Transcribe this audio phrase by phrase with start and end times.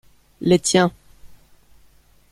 [0.41, 0.91] Les tiens.